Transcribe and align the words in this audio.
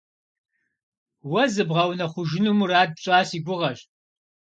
Уэ 1.31 1.43
зыбгъэунэхъужыну 1.53 2.53
мурад 2.59 2.89
пщӏа 2.95 3.19
си 3.27 3.37
гугъэщ. 3.45 3.79